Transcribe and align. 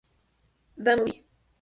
The 0.77 0.97
Movie. 0.97 1.23